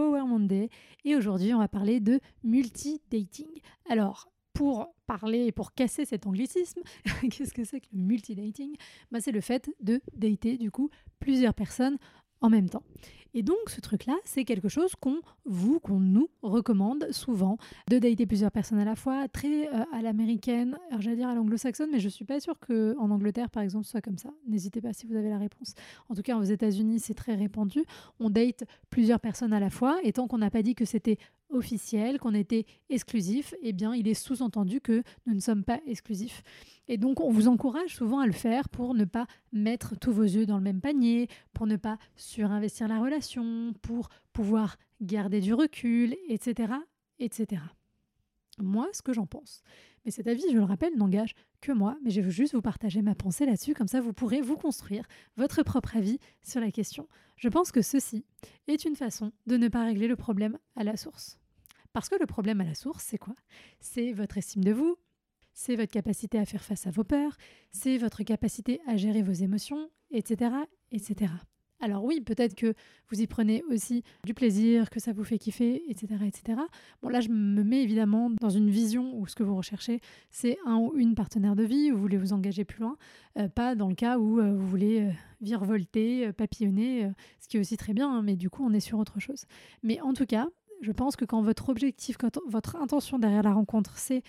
[0.00, 0.70] Power Monday
[1.04, 3.60] et aujourd'hui on va parler de multi-dating.
[3.86, 6.80] Alors pour parler et pour casser cet anglicisme,
[7.30, 8.76] qu'est-ce que c'est que le multi-dating?
[9.10, 11.98] Bah, C'est le fait de dater du coup plusieurs personnes
[12.40, 12.82] en même temps.
[13.34, 18.26] Et donc ce truc-là, c'est quelque chose qu'on vous, qu'on nous recommande souvent, de dater
[18.26, 22.08] plusieurs personnes à la fois, très euh, à l'américaine, j'allais dire à l'anglo-saxonne, mais je
[22.08, 24.30] suis pas sûre qu'en Angleterre, par exemple, soit comme ça.
[24.48, 25.74] N'hésitez pas si vous avez la réponse.
[26.08, 27.84] En tout cas, aux États-Unis, c'est très répandu.
[28.18, 31.18] On date plusieurs personnes à la fois, et tant qu'on n'a pas dit que c'était
[31.50, 36.42] officiel, qu'on était exclusif, eh bien, il est sous-entendu que nous ne sommes pas exclusifs.
[36.88, 40.24] Et donc, on vous encourage souvent à le faire pour ne pas mettre tous vos
[40.24, 45.54] yeux dans le même panier, pour ne pas surinvestir la relation, pour pouvoir garder du
[45.54, 46.72] recul, etc.,
[47.18, 47.62] etc.
[48.58, 49.62] Moi, ce que j'en pense.
[50.04, 53.02] Mais cet avis, je le rappelle, n'engage que moi, mais je veux juste vous partager
[53.02, 55.04] ma pensée là-dessus, comme ça vous pourrez vous construire
[55.36, 57.06] votre propre avis sur la question.
[57.36, 58.24] Je pense que ceci
[58.66, 61.39] est une façon de ne pas régler le problème à la source.
[61.92, 63.34] Parce que le problème à la source, c'est quoi?
[63.80, 64.96] C'est votre estime de vous,
[65.52, 67.36] c'est votre capacité à faire face à vos peurs,
[67.72, 70.52] c'est votre capacité à gérer vos émotions, etc.,
[70.92, 71.32] etc.
[71.82, 72.74] Alors oui, peut-être que
[73.08, 76.60] vous y prenez aussi du plaisir, que ça vous fait kiffer, etc., etc.
[77.02, 80.58] Bon là, je me mets évidemment dans une vision où ce que vous recherchez, c'est
[80.66, 82.96] un ou une partenaire de vie, où vous voulez vous engager plus loin,
[83.38, 87.60] euh, pas dans le cas où euh, vous voulez euh, virevolter, papillonner, ce qui est
[87.60, 89.46] aussi très bien, hein, mais du coup, on est sur autre chose.
[89.82, 90.48] Mais en tout cas,
[90.80, 94.22] je pense que quand votre objectif, quand votre intention derrière la rencontre, c'est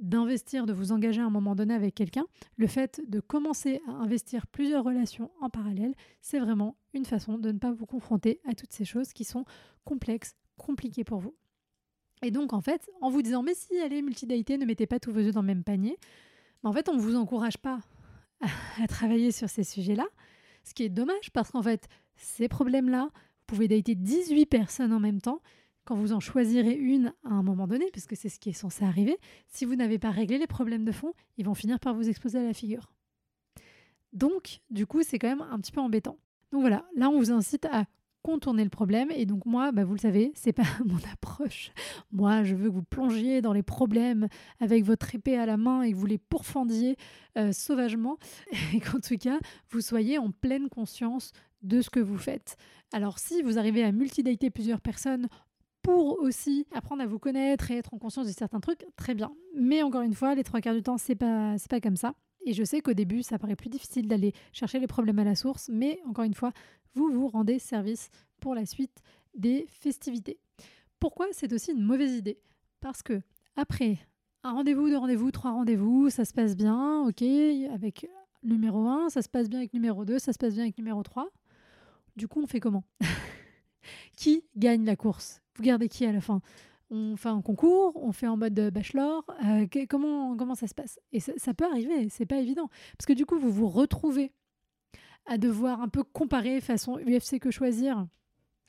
[0.00, 2.26] d'investir, de vous engager à un moment donné avec quelqu'un,
[2.56, 7.52] le fait de commencer à investir plusieurs relations en parallèle, c'est vraiment une façon de
[7.52, 9.44] ne pas vous confronter à toutes ces choses qui sont
[9.84, 11.34] complexes, compliquées pour vous.
[12.22, 15.12] Et donc en fait, en vous disant mais si allez multidater, ne mettez pas tous
[15.12, 15.96] vos œufs dans le même panier,
[16.62, 17.80] en fait on ne vous encourage pas
[18.80, 20.06] à, travailler sur ces sujets-là,
[20.64, 25.00] ce qui est dommage parce qu'en fait ces problèmes-là, vous pouvez dater 18 personnes en
[25.00, 25.40] même temps,
[25.84, 28.84] quand vous en choisirez une à un moment donné, puisque c'est ce qui est censé
[28.84, 29.18] arriver,
[29.48, 32.38] si vous n'avez pas réglé les problèmes de fond, ils vont finir par vous exploser
[32.38, 32.92] à la figure.
[34.12, 36.18] Donc, du coup, c'est quand même un petit peu embêtant.
[36.52, 37.84] Donc voilà, là, on vous incite à
[38.24, 39.10] contourner le problème.
[39.10, 41.70] Et donc moi, bah, vous le savez, c'est pas mon approche.
[42.10, 44.28] Moi, je veux que vous plongiez dans les problèmes
[44.60, 46.96] avec votre épée à la main et que vous les pourfendiez
[47.36, 48.18] euh, sauvagement.
[48.72, 49.38] Et qu'en tout cas,
[49.70, 52.56] vous soyez en pleine conscience de ce que vous faites.
[52.92, 55.28] Alors si vous arrivez à multidater plusieurs personnes
[55.84, 59.30] pour aussi apprendre à vous connaître et être en conscience de certains trucs, très bien.
[59.54, 62.14] Mais encore une fois, les trois quarts du temps, c'est pas, pas comme ça.
[62.46, 65.34] Et je sais qu'au début, ça paraît plus difficile d'aller chercher les problèmes à la
[65.34, 66.52] source, mais encore une fois,
[66.94, 69.02] vous vous rendez service pour la suite
[69.34, 70.38] des festivités.
[70.98, 72.38] Pourquoi c'est aussi une mauvaise idée?
[72.80, 73.20] Parce que
[73.54, 73.98] après
[74.42, 77.22] un rendez-vous, deux rendez-vous, trois rendez-vous, ça se passe bien, ok,
[77.72, 78.06] avec
[78.42, 81.02] numéro 1, ça se passe bien avec numéro 2, ça se passe bien avec numéro
[81.02, 81.28] 3.
[82.16, 82.84] Du coup, on fait comment?
[84.16, 85.42] Qui gagne la course?
[85.56, 86.40] Vous gardez qui à la fin?
[86.90, 91.00] On fait un concours, on fait en mode bachelor, euh, comment, comment ça se passe?
[91.12, 92.68] Et ça, peut arriver, c'est pas évident.
[92.96, 94.32] Parce que du coup, vous vous retrouvez
[95.26, 98.06] à devoir un peu comparer façon UFC que choisir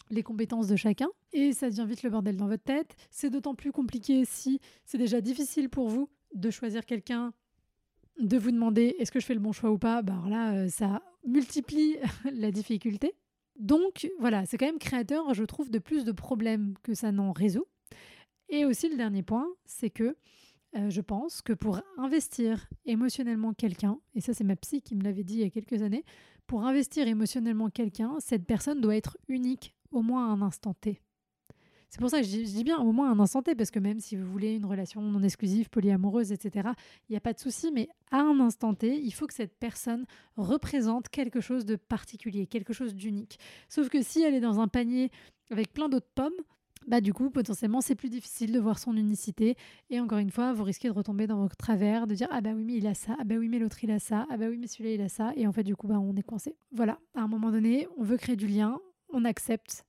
[0.09, 2.95] les compétences de chacun, et ça devient vite le bordel dans votre tête.
[3.09, 7.33] C'est d'autant plus compliqué si c'est déjà difficile pour vous de choisir quelqu'un,
[8.19, 10.01] de vous demander est-ce que je fais le bon choix ou pas?
[10.01, 11.97] Bah alors là, euh, ça multiplie
[12.31, 13.13] la difficulté.
[13.57, 17.31] Donc voilà, c'est quand même créateur, je trouve, de plus de problèmes que ça n'en
[17.31, 17.65] résout.
[18.49, 20.15] Et aussi le dernier point, c'est que
[20.75, 25.03] euh, je pense que pour investir émotionnellement quelqu'un, et ça c'est ma psy qui me
[25.03, 26.03] l'avait dit il y a quelques années,
[26.47, 31.01] pour investir émotionnellement quelqu'un, cette personne doit être unique au moins à un instant T.
[31.95, 34.01] C'est pour ça que je dis, bien au moins un instant T, parce que même
[34.01, 36.71] si vous voulez une relation non exclusive, polyamoureuse, etc.,
[37.07, 39.57] il n'y a pas de souci, mais à un instant T, il faut que cette
[39.57, 40.05] personne
[40.35, 43.39] représente quelque chose de particulier, quelque chose d'unique.
[43.69, 45.09] Sauf que si elle est dans un panier
[45.51, 46.33] avec plein d'autres pommes,
[46.85, 49.55] bah du coup potentiellement c'est plus difficile de voir son unicité
[49.89, 52.51] et encore une fois vous risquez de retomber dans votre travers de dire ah bah
[52.53, 54.45] oui mais il a ça ah bah oui mais l'autre il a ça ah bah
[54.49, 56.55] oui mais celui-là il a ça et en fait du coup bah on est coincé
[56.71, 58.79] voilà à un moment donné on veut créer du lien
[59.11, 59.83] on accepte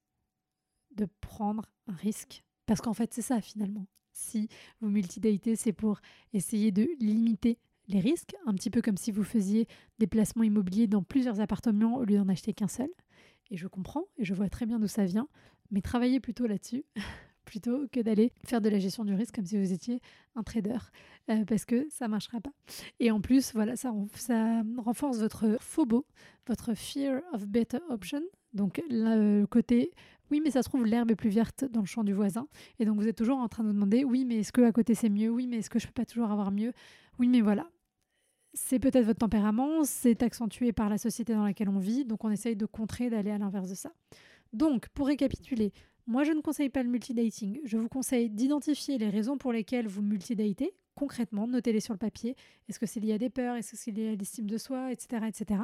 [0.96, 4.48] de prendre un risque parce qu'en fait c'est ça finalement si
[4.80, 6.00] vous multidatez c'est pour
[6.32, 7.58] essayer de limiter
[7.88, 11.96] les risques un petit peu comme si vous faisiez des placements immobiliers dans plusieurs appartements
[11.96, 12.90] au lieu d'en acheter qu'un seul
[13.50, 15.28] et je comprends et je vois très bien d'où ça vient
[15.70, 16.84] mais travaillez plutôt là-dessus
[17.46, 20.00] plutôt que d'aller faire de la gestion du risque comme si vous étiez
[20.34, 20.78] un trader
[21.30, 22.52] euh, parce que ça marchera pas.
[23.00, 26.04] Et en plus, voilà, ça, ça renforce votre phobo,
[26.46, 28.22] votre fear of better option.
[28.52, 29.92] Donc le côté
[30.30, 32.84] oui, mais ça se trouve l'herbe est plus verte dans le champ du voisin et
[32.84, 34.94] donc vous êtes toujours en train de vous demander oui, mais est-ce que à côté
[34.94, 35.30] c'est mieux?
[35.30, 36.72] Oui, mais est-ce que je peux pas toujours avoir mieux?
[37.18, 37.70] Oui, mais voilà.
[38.54, 42.30] C'est peut-être votre tempérament, c'est accentué par la société dans laquelle on vit, donc on
[42.30, 43.92] essaye de contrer, d'aller à l'inverse de ça.
[44.52, 45.72] Donc, pour récapituler,
[46.06, 47.60] moi je ne conseille pas le multidating.
[47.64, 50.72] Je vous conseille d'identifier les raisons pour lesquelles vous multidatez.
[50.94, 52.34] Concrètement, notez-les sur le papier.
[52.68, 53.56] Est-ce que c'est lié à des peurs?
[53.56, 54.90] Est-ce que c'est lié à l'estime de soi?
[54.90, 55.22] Etc.
[55.26, 55.60] etc.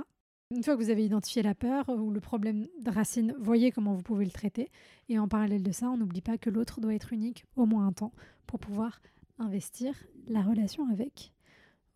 [0.55, 3.95] Une fois que vous avez identifié la peur ou le problème de racine, voyez comment
[3.95, 4.71] vous pouvez le traiter.
[5.09, 7.87] Et en parallèle de ça, on n'oublie pas que l'autre doit être unique au moins
[7.87, 8.13] un temps
[8.47, 9.01] pour pouvoir
[9.39, 9.95] investir
[10.29, 11.33] la relation avec.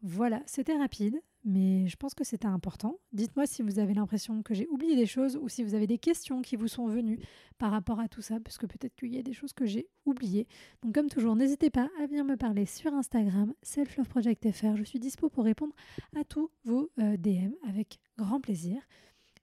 [0.00, 2.98] Voilà, c'était rapide, mais je pense que c'était important.
[3.12, 5.96] Dites-moi si vous avez l'impression que j'ai oublié des choses ou si vous avez des
[5.96, 7.20] questions qui vous sont venues
[7.56, 9.88] par rapport à tout ça, parce que peut-être qu'il y a des choses que j'ai
[10.04, 10.48] oubliées.
[10.82, 14.76] Donc comme toujours, n'hésitez pas à venir me parler sur Instagram, selfloveprojectfr.
[14.76, 15.74] Je suis dispo pour répondre
[16.16, 18.82] à tous vos euh, DM avec grand plaisir.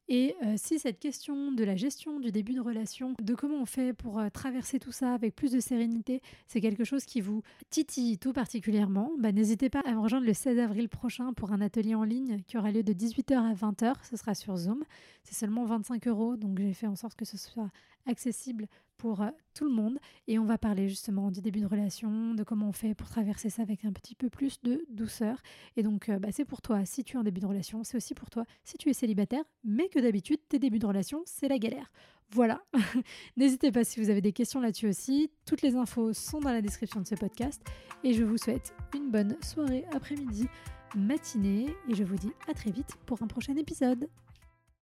[0.09, 3.65] Et euh, si cette question de la gestion du début de relation, de comment on
[3.65, 7.41] fait pour euh, traverser tout ça avec plus de sérénité, c'est quelque chose qui vous
[7.69, 11.61] titille tout particulièrement, bah, n'hésitez pas à me rejoindre le 16 avril prochain pour un
[11.61, 13.95] atelier en ligne qui aura lieu de 18h à 20h.
[14.09, 14.83] Ce sera sur Zoom.
[15.23, 17.71] C'est seulement 25 euros, donc j'ai fait en sorte que ce soit
[18.05, 18.67] accessible
[19.03, 19.99] pour euh, tout le monde.
[20.27, 23.49] Et on va parler justement du début de relation, de comment on fait pour traverser
[23.49, 25.41] ça avec un petit peu plus de douceur.
[25.75, 27.97] Et donc, euh, bah, c'est pour toi si tu es en début de relation, c'est
[27.97, 31.49] aussi pour toi si tu es célibataire, mais que d'habitude, tes débuts de relation, c'est
[31.49, 31.91] la galère.
[32.31, 32.63] Voilà.
[33.35, 35.29] N'hésitez pas si vous avez des questions là-dessus aussi.
[35.45, 37.61] Toutes les infos sont dans la description de ce podcast.
[38.05, 40.47] Et je vous souhaite une bonne soirée, après-midi,
[40.95, 41.65] matinée.
[41.89, 44.07] Et je vous dis à très vite pour un prochain épisode.